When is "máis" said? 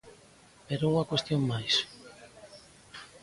1.51-1.75